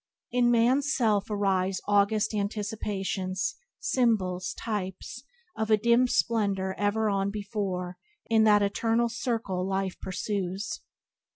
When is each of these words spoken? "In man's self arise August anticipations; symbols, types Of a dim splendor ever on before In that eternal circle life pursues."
"In 0.31 0.49
man's 0.49 0.91
self 0.95 1.29
arise 1.29 1.79
August 1.87 2.33
anticipations; 2.33 3.57
symbols, 3.79 4.55
types 4.55 5.21
Of 5.55 5.69
a 5.69 5.77
dim 5.77 6.07
splendor 6.07 6.73
ever 6.75 7.07
on 7.07 7.29
before 7.29 7.97
In 8.25 8.43
that 8.45 8.63
eternal 8.63 9.09
circle 9.09 9.63
life 9.63 9.99
pursues." 10.01 10.79